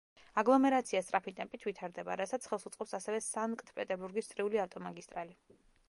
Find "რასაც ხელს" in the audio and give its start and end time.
2.23-2.65